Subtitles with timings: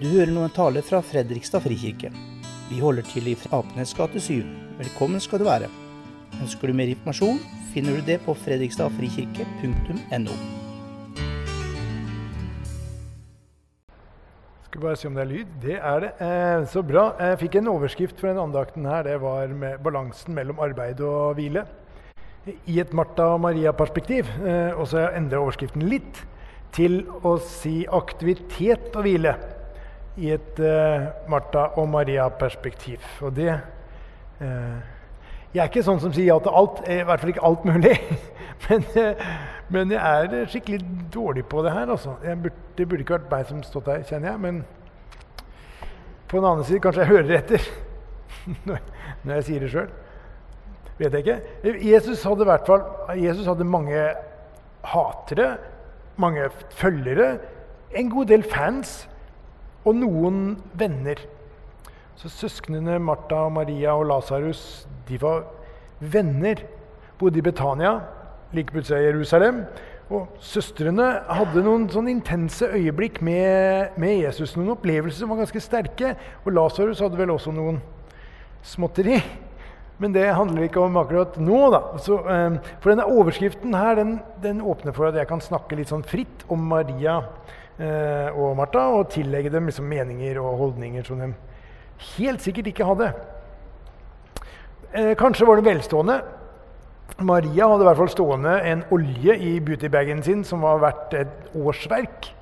[0.00, 2.08] Du hører nå en tale fra Fredrikstad frikirke.
[2.70, 4.46] Vi holder til i Apenes gate 7.
[4.78, 5.68] Velkommen skal du være.
[6.40, 7.36] Ønsker du mer informasjon,
[7.74, 10.38] finner du det på fredrikstadfrikirke.no.
[14.70, 15.52] Skal bare se om det er lyd.
[15.66, 16.12] Det er det.
[16.30, 17.04] Eh, så bra.
[17.20, 19.04] Jeg fikk en overskrift for den andakten her.
[19.04, 21.68] Det var med balansen mellom arbeid og hvile.
[22.48, 24.32] I et Martha og Maria-perspektiv.
[24.40, 26.24] Eh, og så endrer jeg overskriften litt
[26.72, 29.59] til å si aktivitet og hvile.
[30.16, 33.04] I et uh, Martha og Maria-perspektiv.
[33.20, 33.52] Og det
[34.40, 34.78] uh,
[35.54, 36.82] Jeg er ikke sånn som sier ja til alt.
[36.90, 37.94] I hvert fall ikke alt mulig.
[38.68, 39.24] men, uh,
[39.70, 40.80] men jeg er skikkelig
[41.14, 41.90] dårlig på det her.
[41.94, 42.16] Altså.
[42.20, 44.42] Burde, det burde ikke vært meg som stått her, kjenner jeg.
[44.46, 44.62] Men
[46.30, 47.70] på den annen side kanskje jeg hører etter
[49.24, 49.90] når jeg sier det sjøl.
[51.00, 51.78] Vet jeg ikke.
[51.86, 52.84] Jesus hadde, hvert fall,
[53.16, 54.02] Jesus hadde mange
[54.84, 55.54] hatere,
[56.20, 57.38] mange følgere,
[57.96, 59.08] en god del fans
[59.84, 60.40] og noen
[60.78, 61.20] venner.
[62.20, 64.86] Så Søsknene Martha, Maria og Lasarus
[65.20, 65.46] var
[66.00, 66.60] venner.
[67.18, 68.00] Bodde i Betania,
[68.52, 69.64] like plutselig i Jerusalem.
[70.10, 74.56] Og Søstrene hadde noen sånn intense øyeblikk med, med, Jesus.
[74.56, 76.16] Noen opplevelser som var ganske sterke.
[76.44, 77.78] Og Lasarus hadde vel også noen
[78.66, 79.20] småtteri.
[80.00, 81.60] Men det handler ikke om akkurat nå.
[81.70, 81.80] da.
[82.02, 85.92] Så, um, for denne overskriften her, den, den, åpner for at jeg kan snakke litt
[85.92, 87.20] sånn fritt om Maria
[87.80, 91.30] og Martha, og tillegge dem liksom meninger og holdninger som de
[92.16, 93.12] helt sikkert ikke hadde.
[94.90, 96.20] Uh, kanskje var de velstående.
[97.20, 101.54] Maria hadde i hvert fall stående en olje i beautybagen sin som var verdt et
[101.54, 102.32] årsverk.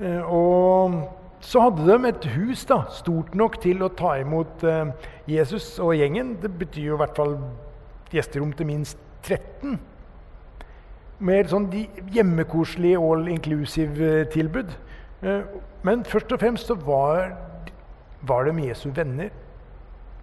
[0.00, 0.98] Uh, og
[1.44, 4.88] så hadde de et hus da, stort nok til å ta imot eh,
[5.30, 6.32] Jesus og gjengen.
[6.42, 7.36] Det betyr jo i hvert fall
[8.10, 9.76] gjesterom til minst 13.
[11.18, 11.66] Med sånn
[12.14, 14.70] hjemmekoselig all inclusive-tilbud.
[15.26, 15.40] Eh,
[15.82, 17.32] men først og fremst så var,
[18.22, 19.32] var de Jesu venner.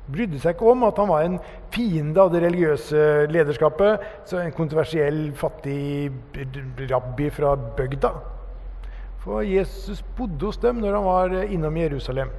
[0.05, 1.39] Brydde seg ikke om at han var en
[1.73, 4.05] fiende av det religiøse lederskapet.
[4.29, 6.11] Så en kontroversiell, fattig
[6.91, 8.13] rabbi fra bygda.
[9.25, 12.29] For Jesus bodde hos dem når han var eh, innom Jerusalem.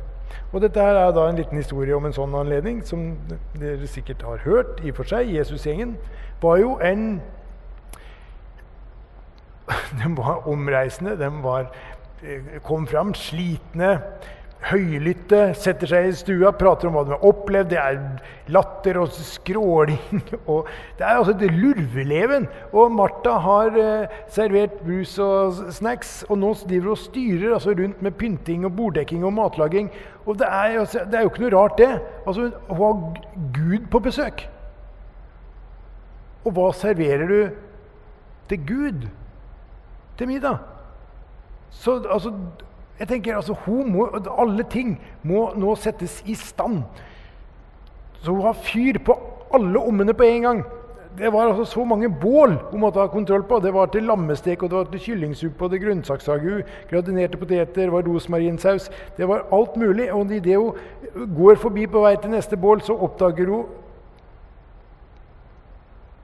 [0.53, 3.16] Og dette her er da en liten historie om en sånn anledning, som
[3.59, 4.81] dere sikkert har hørt.
[4.84, 5.33] i og for seg.
[5.34, 5.97] Jesusgjengen
[6.43, 7.21] var jo en
[10.00, 11.16] De var omreisende.
[11.21, 11.71] De var,
[12.22, 13.97] eh, kom fram slitne
[14.66, 17.69] høylytte, setter seg i stua, prater om hva de har opplevd.
[17.71, 17.99] Det er
[18.54, 20.22] latter og skråling.
[20.53, 20.69] Og
[20.99, 22.49] det er altså et lurveleven.
[22.72, 27.77] Og Martha har eh, servert brus og snacks, og nå driver hun og styrer altså,
[27.78, 29.93] rundt med pynting og borddekking og matlaging.
[30.27, 31.93] Og det er, altså, det er jo ikke noe rart, det.
[32.27, 33.22] Altså, hun har
[33.54, 34.48] Gud på besøk.
[36.47, 37.38] Og hva serverer du
[38.50, 39.06] til Gud
[40.19, 40.59] til middag?
[41.71, 42.32] Så altså
[42.99, 46.82] jeg tenker altså, må, Alle ting må nå settes i stand.
[48.22, 49.16] Så hun har fyr på
[49.54, 50.65] alle ommene på en gang.
[51.16, 53.60] Det var altså så mange bål hun måtte ha kontroll på.
[53.60, 58.04] Det var til lammestek, og det var til kyllingsuppe og det grønnsaksragu, gradinerte poteter, var
[58.04, 60.12] rosmarinsaus Det var alt mulig.
[60.12, 60.75] Og idet hun
[61.37, 63.65] går forbi på vei til neste bål, så oppdager hun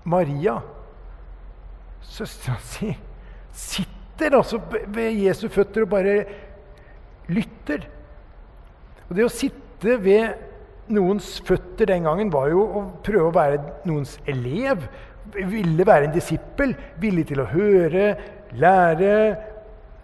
[0.05, 0.57] Maria,
[2.03, 2.97] søstera si,
[3.53, 6.17] sitter altså ved Jesu føtter og bare
[7.33, 7.87] lytter.
[9.09, 13.63] Og Det å sitte ved noens føtter den gangen var jo å prøve å være
[13.89, 14.85] noens elev.
[15.33, 18.07] Ville være en disippel, villig til å høre,
[18.59, 19.15] lære.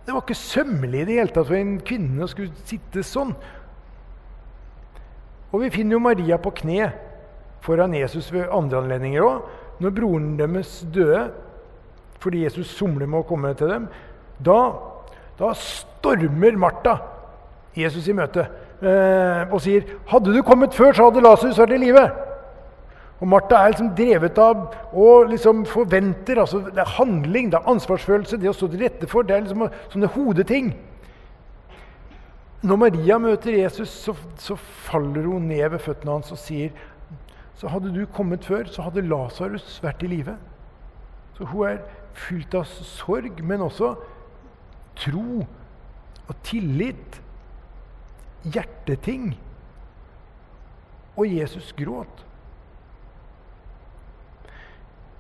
[0.05, 3.35] Det var ikke sømmelig i det hele tatt for en kvinne å skulle sitte sånn.
[5.49, 6.91] Og vi finner jo Maria på kne
[7.65, 9.49] foran Jesus ved andre anledninger òg.
[9.79, 11.29] Når broren deres døde
[12.19, 13.89] fordi Jesus somler med å komme til dem.
[14.45, 14.61] Da
[15.39, 16.97] da stormer Martha
[17.79, 18.43] Jesus i møte
[18.83, 22.11] eh, og sier, 'Hadde du kommet før, så hadde Lasarus vært i live.'
[23.21, 26.39] Og Martha er liksom drevet av og liksom forventer.
[26.41, 29.23] altså Det er handling, det er ansvarsfølelse, det å stå til rette for.
[29.23, 30.77] Det er liksom sånne hodeting.
[32.63, 36.71] Når Maria møter Jesus, så, så faller hun ned ved føttene hans og sier
[37.59, 40.37] så hadde du kommet før, så hadde Lasarus vært i live.
[41.35, 41.79] Så hun er
[42.27, 43.95] fylt av sorg, men også
[44.99, 45.43] tro
[46.29, 47.21] og tillit.
[48.49, 49.33] Hjerteting.
[51.19, 52.25] Og Jesus gråt.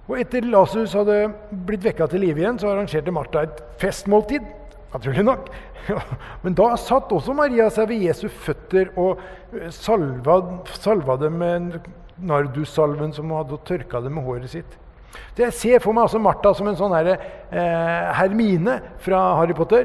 [0.09, 1.17] Og Etter Lasarus hadde
[1.69, 4.47] blitt vekka til live igjen, så arrangerte Martha et festmåltid.
[4.95, 5.50] Naturlig nok.
[6.45, 9.21] Men da satt også Maria seg ved Jesu føtter og
[9.75, 10.39] salva,
[10.81, 14.79] salva dem med nardussalven som hun hadde, og tørka dem med håret sitt.
[15.13, 17.07] Så Jeg ser for meg altså Martha som en sånn her,
[17.51, 19.85] eh, Hermine fra Harry Potter.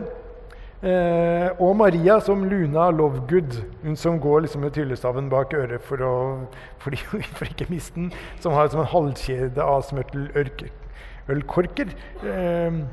[0.84, 3.56] Eh, og Maria som Luna Lovegood,
[3.86, 6.44] hun som går liksom med tryllestaven bak øret for, å,
[6.84, 6.92] for,
[7.38, 8.12] for ikke miste den,
[8.44, 11.96] som har som en halvkjede av smørtelølkorker.
[12.28, 12.84] Eh,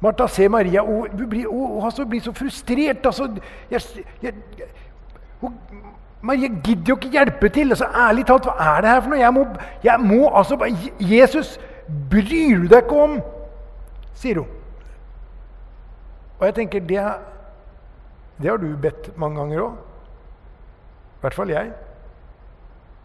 [0.00, 3.06] Martha ser Maria, og hun blir, og, altså, blir så frustrert.
[3.06, 3.28] Altså,
[3.70, 3.80] jeg,
[4.22, 4.34] jeg,
[5.40, 5.56] hun,
[6.22, 7.70] Maria gidder jo ikke hjelpe til.
[7.72, 9.20] Altså, ærlig talt, hva er det her for noe?
[9.20, 9.44] Jeg må,
[9.84, 10.58] jeg må altså,
[11.00, 11.54] Jesus,
[12.10, 13.20] bryr du deg ikke om?
[14.20, 14.48] sier hun.
[16.38, 17.00] Og jeg tenker, det,
[18.42, 19.78] det har du bedt mange ganger òg.
[21.20, 21.72] I hvert fall jeg.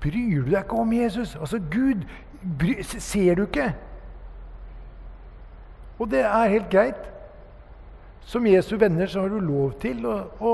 [0.03, 1.35] Bryr du deg ikke om Jesus?
[1.35, 2.03] Altså, Gud
[2.59, 3.73] bry, ser du ikke?
[5.99, 7.11] Og det er helt greit.
[8.25, 10.53] Som Jesu venner så har du lov til å, å,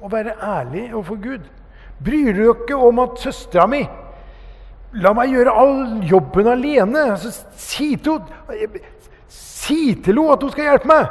[0.00, 1.46] å være ærlig overfor Gud.
[2.04, 3.86] Bryr du deg ikke om at søstera mi
[4.96, 7.02] La meg gjøre all jobben alene.
[7.12, 8.80] Altså, si til henne
[9.28, 11.08] si til henne at hun skal hjelpe meg!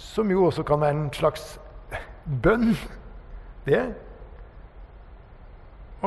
[0.00, 1.56] Som jo også kan være en slags
[2.42, 2.70] bønn,
[3.66, 3.82] det.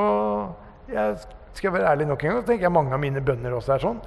[0.00, 1.20] Og jeg
[1.54, 3.84] skal være ærlig nok en gang, så tenker jeg mange av mine bønner også er
[3.84, 4.00] sånn.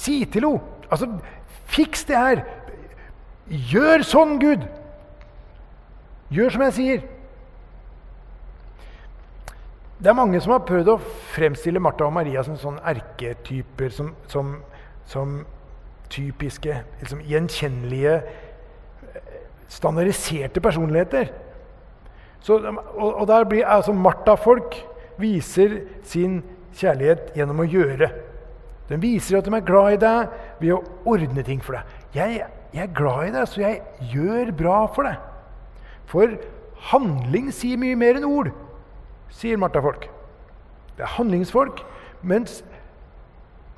[0.00, 0.76] Si til henne!
[0.90, 1.12] Altså,
[1.70, 2.44] fiks det her!
[3.70, 4.66] Gjør sånn, Gud!
[6.30, 7.08] Gjør som jeg sier.
[10.00, 11.00] Det er mange som har prøvd å
[11.34, 14.54] fremstille Martha og Maria som sånne erketyper, som, som,
[15.10, 15.40] som
[16.10, 18.14] typiske, liksom, gjenkjennelige,
[19.70, 21.28] standardiserte personligheter.
[22.40, 24.78] Så, og, og, der blir altså Martha-folk
[25.20, 26.40] viser sin
[26.78, 28.08] kjærlighet gjennom å gjøre.
[28.88, 30.80] Den viser at de er glad i deg ved å
[31.12, 31.98] ordne ting for deg.
[32.16, 35.29] Jeg, jeg er glad i deg, så jeg gjør bra for deg.
[36.10, 36.34] For
[36.90, 38.50] handling sier mye mer enn ord,
[39.30, 40.08] sier Martha-folk.
[40.96, 41.84] Det er handlingsfolk.
[42.26, 42.60] Mens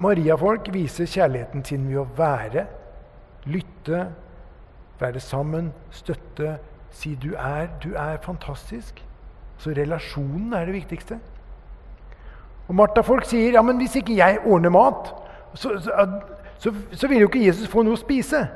[0.02, 2.67] Maria-folk viser kjærligheten sin ved å være,
[3.46, 4.06] lytte,
[5.00, 6.56] være sammen, støtte,
[6.93, 8.99] si du er, du er fantastisk.
[9.58, 11.19] Så relasjonen er det viktigste.
[12.69, 15.12] Og Martha-folk sier ja, men hvis ikke jeg ordner mat,
[15.55, 16.08] så, så,
[16.58, 18.46] så, så vil jo ikke Jesus få noe å spise.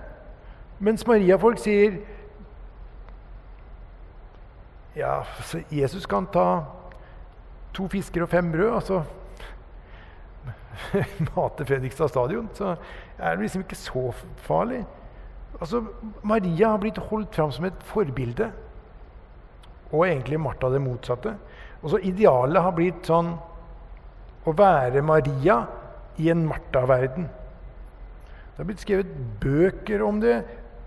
[0.80, 2.00] Mens Maria-folk sier
[4.96, 5.20] ja,
[5.68, 6.64] Jesus kan ta
[7.76, 9.02] to fisker og fem brød, og så
[11.34, 12.48] mate Fredrikstad stadion.
[12.56, 12.76] Så
[13.18, 14.06] er det liksom ikke så
[14.46, 14.84] farlig.
[15.60, 15.82] Altså,
[16.22, 18.50] Maria har blitt holdt fram som et forbilde.
[19.92, 21.36] Og egentlig Martha det motsatte.
[21.82, 23.34] Og så Idealet har blitt sånn
[24.46, 25.62] å være Maria
[26.22, 27.28] i en Martha-verden.
[27.28, 29.12] Det har blitt skrevet
[29.42, 30.38] bøker om det,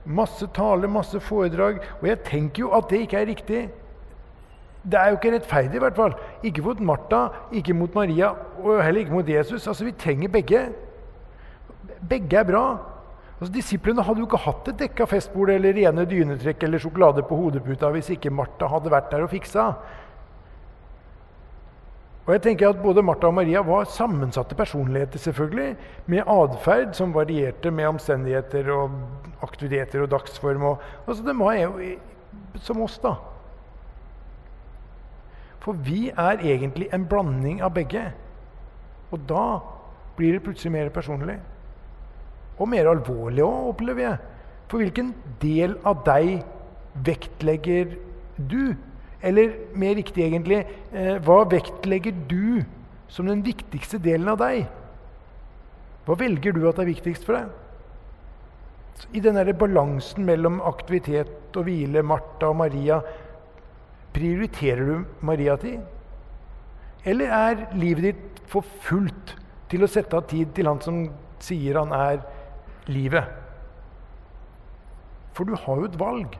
[0.09, 1.83] masse taler, masse foredrag.
[2.00, 3.61] Og jeg tenker jo at det ikke er riktig.
[4.83, 6.13] Det er jo ikke rettferdig, i hvert fall.
[6.43, 8.31] Ikke mot Martha, ikke mot Maria
[8.63, 9.67] og heller ikke mot Jesus.
[9.67, 10.69] Altså, Vi trenger begge.
[12.09, 12.77] Begge er bra.
[13.39, 17.35] Altså, Disiplene hadde jo ikke hatt et dekka festbord eller rene dynetrekk eller sjokolade på
[17.39, 19.67] hodeputa hvis ikke Martha hadde vært der og fiksa.
[22.27, 25.75] Og jeg tenker at Både Martha og Maria var sammensatte personligheter, selvfølgelig,
[26.05, 28.99] med atferd som varierte med omstendigheter og
[29.41, 30.63] aktiviteter og dagsform.
[30.63, 31.73] Og, altså, De var jo
[32.61, 33.15] som oss, da.
[35.63, 38.06] For vi er egentlig en blanding av begge.
[39.11, 39.45] Og da
[40.17, 41.38] blir det plutselig mer personlig.
[42.59, 44.18] Og mer alvorlig òg, opplever jeg.
[44.69, 46.44] For hvilken del av deg
[47.06, 47.95] vektlegger
[48.37, 48.75] du?
[49.21, 52.63] Eller mer riktig, egentlig, eh, hva vektlegger du
[53.11, 54.68] som den viktigste delen av deg?
[56.06, 57.49] Hva velger du at er viktigst for deg?
[59.16, 62.99] I denne balansen mellom aktivitet og hvile, Martha og Maria,
[64.13, 65.81] prioriterer du Maria-tid?
[67.06, 69.35] Eller er livet ditt for fullt
[69.71, 71.04] til å sette av tid til han som
[71.44, 72.21] sier han er
[72.89, 73.25] livet?
[75.37, 76.39] For du har jo et valg.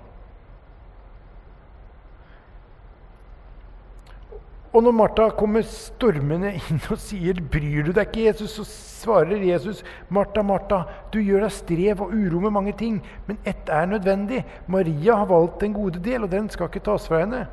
[4.70, 8.66] Og når Martha kommer stormende inn og sier 'Bryr du deg ikke, Jesus?' så
[9.00, 10.84] svarer Jesus, 'Martha, Martha,
[11.14, 14.46] du gjør deg strev og uro med mange ting, men ett er nødvendig.
[14.68, 17.48] Maria har valgt den gode del, og den skal ikke tas fra henne.'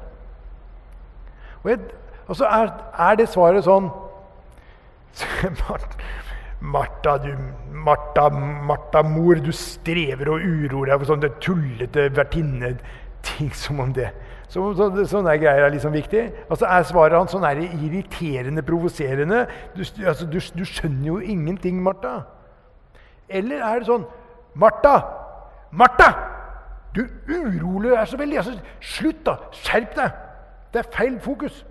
[1.67, 1.81] Og, jeg,
[2.31, 3.89] og så er, er, det svaret sånn
[6.77, 7.33] Martha, du,
[7.75, 14.13] Martha, Martha, mor, du strever og uroer deg for sånne tullete vertinneting som om det
[14.47, 16.23] så, så, sånne greier er liksom viktig.
[16.47, 19.43] Og så Er svaret hans sånn er irriterende, provoserende?
[19.75, 22.21] Du, altså, du, du, skjønner jo ingenting, Martha.
[23.27, 24.07] Eller er det sånn
[24.55, 25.01] Martha!
[25.75, 26.13] Martha!
[26.95, 28.39] Du uroer deg så veldig.
[28.45, 28.55] Altså,
[28.95, 29.37] slutt, da!
[29.65, 30.23] Skjerp deg!
[30.77, 31.63] Det er feil fokus.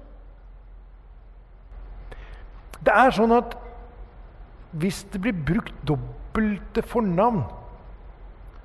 [2.82, 3.54] Det er sånn at
[4.82, 7.44] hvis det blir brukt dobbelte fornavn,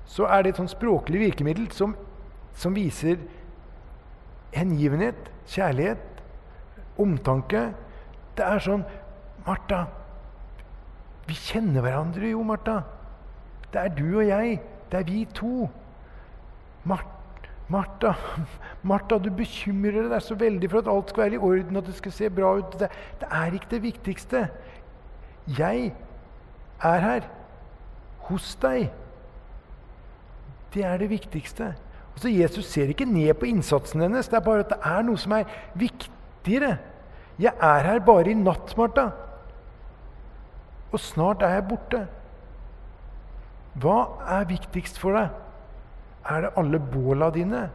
[0.09, 1.93] så er det et sånn språklig virkemiddel som,
[2.57, 3.21] som viser
[4.57, 6.25] hengivenhet, kjærlighet,
[7.05, 7.67] omtanke.
[8.33, 8.89] Det er sånn
[9.45, 9.85] Martha,
[11.29, 12.81] vi kjenner hverandre jo, Martha.
[13.69, 14.57] Det er du og jeg.
[14.89, 15.69] Det er vi to.
[16.89, 17.20] Martha,
[17.71, 18.13] Martha,
[18.83, 21.95] Martha, du bekymrer deg så veldig for at alt skal være i orden, at det
[21.95, 22.73] skal se bra ut.
[22.79, 22.89] Det,
[23.21, 24.41] det er ikke det viktigste.
[25.59, 25.93] Jeg
[26.83, 27.29] er her
[28.27, 28.89] hos deg.
[30.73, 31.73] Det er det viktigste.
[32.13, 34.27] Altså, Jesus ser ikke ned på innsatsen hennes.
[34.27, 36.77] Det er bare at det er noe som er viktigere.
[37.39, 39.09] Jeg er her bare i natt, Martha.
[40.91, 42.01] Og snart er jeg borte.
[43.79, 45.40] Hva er viktigst for deg?
[46.29, 47.69] Er det alle båla dine,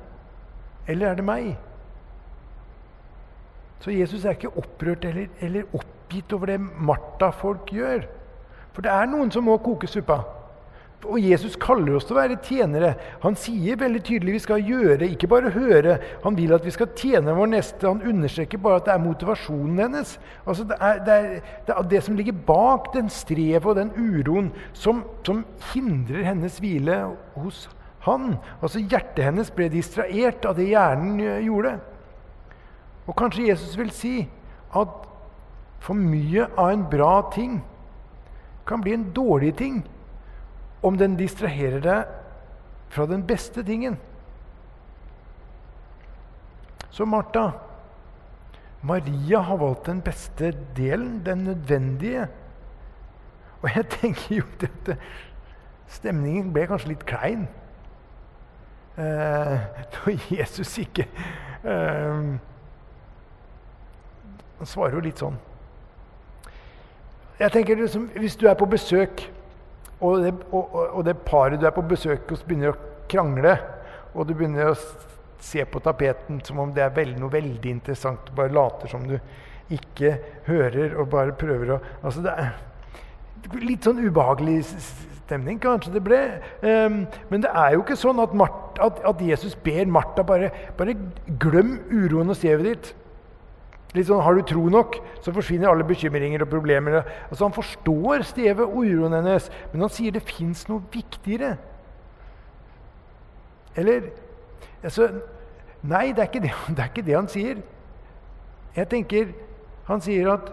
[0.86, 1.48] eller er det meg?
[3.82, 8.06] Så Jesus er ikke opprørt eller, eller oppgitt over det Martha-folk gjør.
[8.72, 10.22] For det er noen som må koke suppa.
[11.06, 12.94] Og Jesus kaller oss til å være tjenere.
[13.22, 15.98] Han sier veldig tydelig vi skal gjøre, ikke bare høre.
[16.24, 17.86] Han vil at vi skal tjene vår neste.
[17.86, 20.16] Han understreker bare at det er motivasjonen hennes.
[20.46, 23.92] Altså det, er, det, er, det, er det som ligger bak den strevet og den
[23.94, 26.98] uroen som, som hindrer hennes hvile
[27.36, 27.66] hos
[28.06, 28.36] han.
[28.60, 31.76] Altså Hjertet hennes ble distrahert av det hjernen gjorde.
[33.06, 34.14] Og kanskje Jesus vil si
[34.76, 35.04] at
[35.82, 37.60] for mye av en bra ting
[38.66, 39.82] kan bli en dårlig ting
[40.86, 42.16] om den distraherer deg
[42.90, 43.98] fra den beste tingen.
[46.90, 47.50] Så Martha
[48.86, 52.28] Maria har valgt den beste delen, den nødvendige.
[53.62, 54.90] Og jeg tenker jo at
[55.90, 57.46] stemningen ble kanskje litt klein.
[58.96, 59.56] Eh,
[60.06, 61.04] når Jesus ikke
[61.64, 62.20] eh,
[64.56, 65.36] Han svarer jo litt sånn.
[67.36, 69.26] Jeg tenker liksom, Hvis du er på besøk
[70.00, 73.54] og det, og, og det, paret du er på besøk hos, begynner å krangle,
[74.12, 74.74] og du begynner å
[75.40, 79.06] se på tapeten som om det er veld, noe veldig interessant, du bare later som
[79.08, 79.14] du
[79.72, 80.18] ikke
[80.50, 82.52] hører og bare prøver å altså det er
[83.62, 84.62] Litt sånn ubehagelig
[85.26, 86.20] stemning kanskje det ble.
[86.62, 90.96] Um, men det er jo ikke sånn at, Martha, at Jesus ber Martha bare, bare
[91.42, 92.92] glem uroen og stevet ditt.
[93.96, 97.00] Litt sånn, Har du tro nok, så forsvinner alle bekymringer og problemer.
[97.30, 101.56] Altså Han forstår stevet og uroen hennes, men han sier det fins noe viktigere.
[103.76, 104.10] Eller
[104.82, 105.10] altså,
[105.86, 107.58] Nei, det er, det, det er, ikke det, han sier.
[108.76, 109.34] Jeg tenker
[109.86, 110.48] Han sier at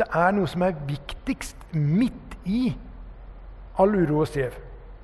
[0.00, 2.70] det er noe som er viktigst midt i
[3.80, 4.56] all uro og strev.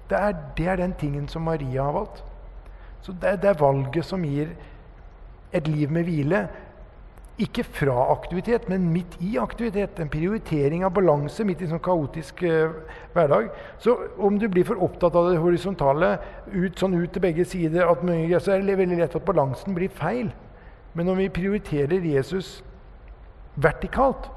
[0.09, 2.23] Det er, det er den tingen som Maria har valgt.
[3.05, 4.55] Så det det er valget som gir
[5.53, 6.47] et liv med hvile.
[7.38, 10.00] Ikke fra aktivitet, men midt i aktivitet.
[10.00, 12.73] En prioritering av balanse midt i en sånn kaotisk eh,
[13.12, 13.50] hverdag.
[13.79, 16.15] Så om du blir for opptatt av det horisontale,
[16.55, 19.93] ut, sånn ut til begge sider, mye, så er det veldig lett at balansen blir
[19.93, 20.33] feil.
[20.97, 22.62] Men om vi prioriterer Jesus
[23.61, 24.31] vertikalt,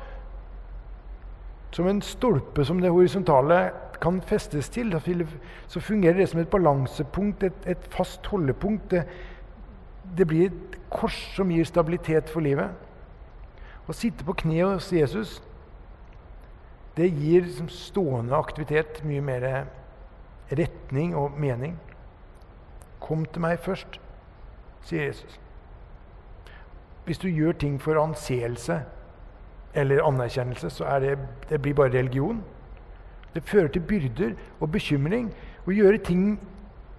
[1.71, 3.71] som en stolpe som det horisontale
[4.01, 4.93] kan festes til,
[5.67, 8.91] så fungerer det som et balansepunkt, et, et fast holdepunkt.
[8.91, 9.03] Det,
[10.17, 12.71] det blir et kors som gir stabilitet for livet.
[13.89, 15.39] Å sitte på kne hos Jesus
[16.99, 19.45] det gir liksom stående aktivitet mye mer
[20.51, 21.77] retning og mening.
[22.99, 23.99] Kom til meg først,
[24.83, 25.37] sier Jesus.
[27.05, 28.81] Hvis du gjør ting for anseelse
[29.73, 31.17] eller anerkjennelse, så er det,
[31.49, 32.41] det blir bare religion.
[33.33, 35.29] Det fører til byrder og bekymring.
[35.67, 36.39] Å gjøre ting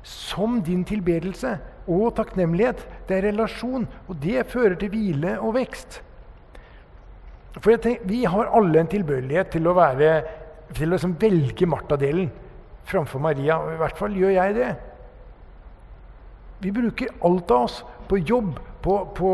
[0.06, 1.56] som din tilbedelse
[1.90, 6.02] og takknemlighet, det er relasjon, og det fører til hvile og vekst.
[7.58, 10.22] For tenker, Vi har alle en tilbøyelighet til å, være,
[10.74, 12.30] til å liksom velge Martha-delen
[12.86, 13.58] framfor Maria.
[13.58, 14.70] Og I hvert fall gjør jeg det.
[16.60, 19.32] Vi bruker alt av oss på jobb, på, på,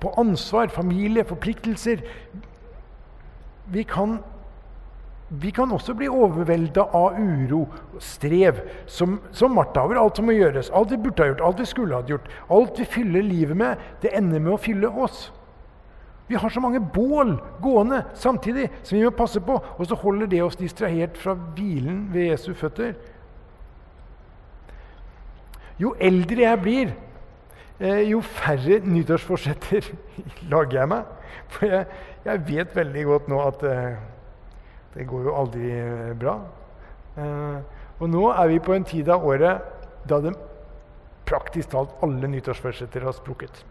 [0.00, 2.04] på ansvar, familie, forpliktelser.
[3.72, 4.18] Vi kan,
[5.28, 10.28] vi kan også bli overvelda av uro og strev, som, som Martha over alt som
[10.28, 10.68] må gjøres.
[10.76, 12.28] Alt vi burde ha gjort, alt vi skulle ha gjort.
[12.52, 15.30] Alt vi fyller livet med, det ender med å fylle oss.
[16.28, 20.28] Vi har så mange bål gående samtidig som vi må passe på, og så holder
[20.32, 22.94] det oss distrahert fra hvilen ved Jesu føtter.
[25.80, 26.92] Jo eldre jeg blir,
[27.82, 29.88] jo færre nyttårsforsetter
[30.52, 31.12] lager jeg meg.
[31.52, 31.86] For jeg,
[32.24, 34.00] jeg, vet veldig godt nå at eh,
[34.94, 36.36] det går jo aldri uh, bra.
[37.16, 37.58] Eh,
[38.00, 39.60] og nå er vi på en tid av året
[40.08, 40.32] da det
[41.28, 43.62] praktisk talt alle nyttårsforsetter har sprukket.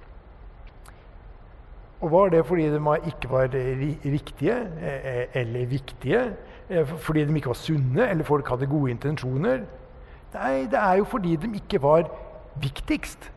[2.02, 6.34] Og Var det fordi de ikke var riktige eh, eller viktige?
[6.70, 9.66] eh, fordi de ikke var sunne, eller folk hadde gode intensjoner.
[10.34, 12.10] Nei, det er jo fordi de ikke var
[12.62, 13.32] viktigst.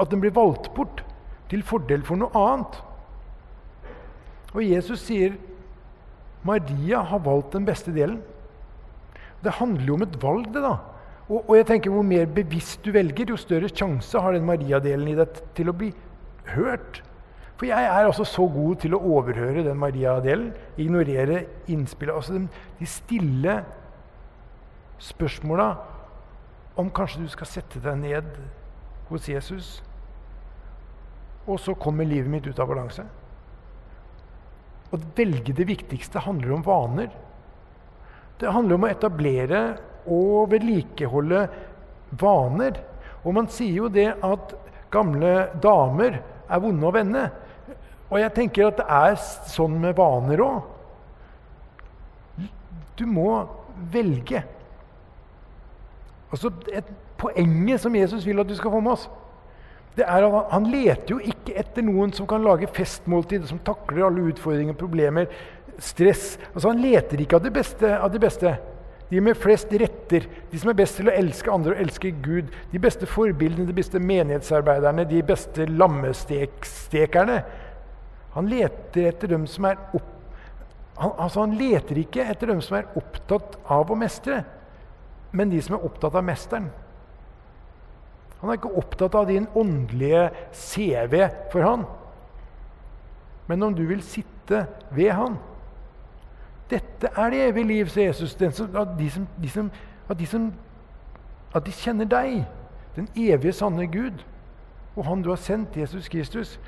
[0.00, 1.02] At den blir valgt bort
[1.50, 2.78] til fordel for noe annet.
[4.52, 5.36] Og Jesus sier
[6.44, 8.20] Maria har valgt den beste delen.
[9.42, 10.76] Det handler jo om et valg, det, da.
[11.28, 15.08] Og, og jeg tenker Hvor mer bevisst du velger, jo større sjanse har den Maria-delen
[15.12, 15.92] i deg til å bli
[16.52, 17.02] hørt.
[17.56, 20.50] For jeg er altså så god til å overhøre den Maria-delen,
[20.82, 22.14] ignorere innspillet.
[22.14, 23.60] Altså de, stille
[25.02, 25.68] spørsmåla
[26.78, 28.28] om kanskje du skal sette deg ned
[29.16, 29.72] hos Jesus.
[31.46, 33.04] Og så kommer livet mitt ut av balanse.
[34.92, 37.10] Å velge det viktigste handler om vaner.
[38.38, 39.62] Det handler om å etablere
[40.10, 41.46] og vedlikeholde
[42.20, 42.78] vaner.
[43.22, 44.54] Og man sier jo det at
[44.92, 47.24] gamle damer er vonde å vende.
[48.12, 49.16] Og jeg tenker at det er
[49.48, 50.68] sånn med vaner òg.
[52.98, 53.28] Du må
[53.92, 54.42] velge.
[56.32, 56.88] Altså, et
[57.22, 59.08] Poenget som Jesus vil at du skal få med oss,
[59.96, 64.06] det er at han leter jo ikke etter noen som kan lage festmåltid, som takler
[64.06, 65.28] alle utfordringer, problemer,
[65.82, 66.38] stress.
[66.54, 68.54] Altså, han leter ikke av det beste av det beste.
[69.12, 72.48] De med flest retter, de som er best til å elske andre og elske Gud.
[72.72, 77.42] De beste forbildene, de beste menighetsarbeiderne, de beste lammestekerne.
[78.32, 80.08] Han leter etter dem som er opp,
[80.96, 84.42] han, altså han leter ikke etter dem som er opptatt av å mestre,
[85.36, 86.70] men de som er opptatt av mesteren.
[88.42, 91.14] Han er ikke opptatt av din åndelige CV
[91.52, 91.84] for han,
[93.46, 95.36] men om du vil sitte ved han.
[96.70, 98.34] Dette er det evige liv, sier Jesus.
[98.34, 99.70] Som, at, de som, de som,
[100.08, 100.50] at, de som,
[101.54, 102.44] at de kjenner deg,
[102.96, 104.24] den evige, sanne Gud,
[104.96, 106.58] og Han du har sendt, Jesus Kristus.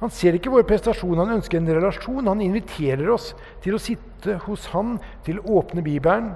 [0.00, 2.26] Han ser ikke vår prestasjon, han ønsker en relasjon.
[2.26, 3.30] Han inviterer oss
[3.64, 6.32] til å sitte hos han, til å åpne Bibelen,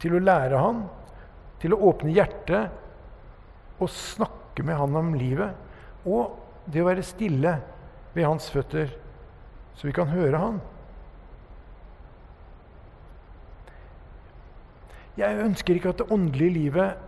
[0.00, 0.84] til å lære han,
[1.60, 2.80] til å åpne hjertet
[3.80, 5.56] og snakke med han om livet.
[6.04, 6.36] Og
[6.70, 7.56] det å være stille
[8.14, 8.92] ved hans føtter,
[9.74, 10.60] så vi kan høre han.
[15.16, 17.06] Jeg ønsker ikke at det åndelige livet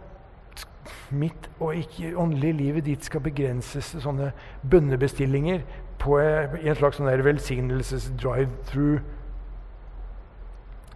[1.13, 4.33] mitt og ikke åndelige livet ditt skal begrenses til sånne
[4.71, 5.63] bønnebestillinger
[6.01, 9.03] på, i en slags sånn velsignelses-drive-through.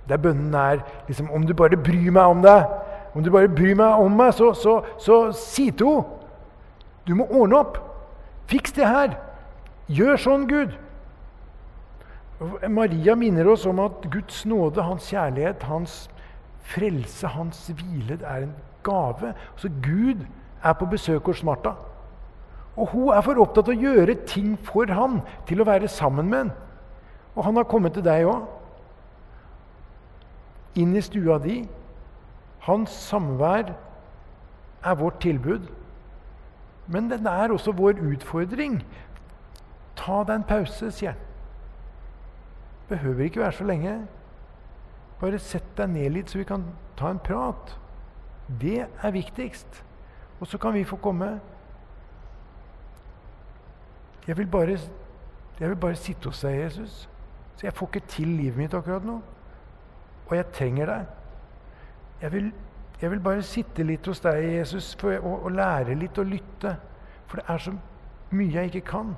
[0.08, 2.66] Der bønnen er liksom Om du bare bryr meg om deg,
[3.16, 6.12] om du bare bryr meg om meg, så, så, så si til henne
[7.06, 7.76] Du må ordne opp.
[8.50, 9.12] Fiks det her.
[9.86, 10.72] Gjør sånn, Gud.
[12.68, 15.94] Maria minner oss om at Guds nåde, hans kjærlighet, hans
[16.66, 19.32] frelse, hans hvile, er en gave.
[19.56, 20.26] Så Gud
[20.62, 21.76] er på besøk hos Martha.
[22.76, 26.28] Og hun er for opptatt av å gjøre ting for han, til å være sammen
[26.28, 26.54] med han.
[27.36, 28.44] Og han har kommet til deg òg.
[30.82, 31.60] Inn i stua di.
[32.66, 33.72] Hans samvær
[34.82, 35.68] er vårt tilbud.
[36.86, 38.80] Men den er også vår utfordring.
[39.96, 41.22] Ta deg en pause, sier han.
[42.88, 43.96] Behøver ikke være så lenge.
[45.20, 46.64] Bare sett deg ned litt, så vi kan
[46.98, 47.74] ta en prat.
[48.60, 49.82] Det er viktigst.
[50.40, 51.40] Og så kan vi få komme.
[54.26, 54.78] Jeg vil bare,
[55.60, 57.08] jeg vil bare sitte hos deg, Jesus.
[57.56, 59.20] Så jeg får ikke til livet mitt akkurat nå.
[60.26, 61.06] Og jeg trenger deg.
[62.22, 62.50] Jeg vil,
[63.00, 66.76] jeg vil bare sitte litt hos deg, Jesus, for og, og, lære litt og lytte.
[67.26, 67.74] For det er så
[68.36, 69.16] mye jeg ikke kan.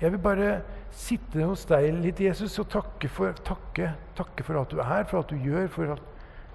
[0.00, 0.48] Jeg vil bare
[0.94, 5.22] sitte hos deg litt, Jesus, og takke for, takke, takke for at du er, for
[5.22, 6.10] at du gjør, for at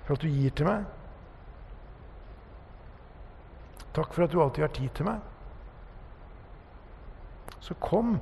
[0.10, 0.86] for at du gir til meg.
[3.94, 5.20] Takk for at du alltid har tid til meg.
[7.62, 8.16] Så kom,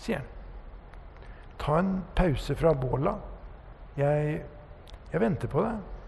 [0.00, 0.30] sier han.
[1.60, 3.12] Ta en pause fra båla.
[4.00, 4.40] Jeg,
[5.12, 5.99] jeg venter på deg.